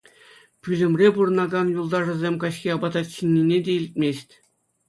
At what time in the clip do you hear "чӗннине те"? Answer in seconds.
3.13-3.77